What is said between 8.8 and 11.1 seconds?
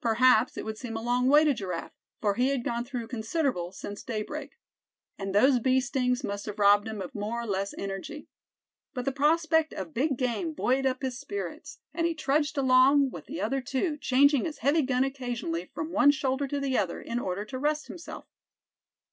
But the prospect of big game buoyed up